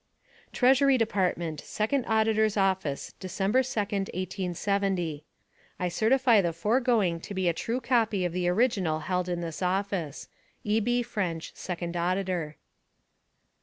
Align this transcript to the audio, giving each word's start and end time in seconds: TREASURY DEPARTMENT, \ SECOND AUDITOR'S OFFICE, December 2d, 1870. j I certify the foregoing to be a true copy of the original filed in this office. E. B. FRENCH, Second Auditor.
TREASURY 0.51 0.97
DEPARTMENT, 0.97 1.61
\ 1.61 1.63
SECOND 1.79 2.05
AUDITOR'S 2.07 2.57
OFFICE, 2.57 3.13
December 3.19 3.61
2d, 3.61 4.09
1870. 4.15 5.17
j 5.17 5.23
I 5.79 5.89
certify 5.89 6.41
the 6.41 6.53
foregoing 6.53 7.19
to 7.19 7.35
be 7.35 7.47
a 7.47 7.53
true 7.53 7.79
copy 7.79 8.25
of 8.25 8.33
the 8.33 8.47
original 8.49 9.01
filed 9.01 9.29
in 9.29 9.41
this 9.41 9.61
office. 9.61 10.27
E. 10.63 10.79
B. 10.79 11.03
FRENCH, 11.03 11.51
Second 11.53 11.95
Auditor. 11.95 12.55